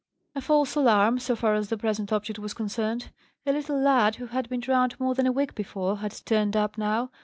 [0.33, 3.11] A false alarm, so far as the present object was concerned.
[3.45, 6.75] A little lad, who had been drowned more than a week before, had turned up
[6.75, 7.11] now.